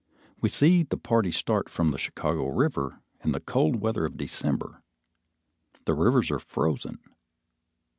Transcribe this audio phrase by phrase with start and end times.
[0.41, 4.81] We see the party start from the Chicago River, in the cold weather of December.
[5.85, 6.97] The rivers are frozen.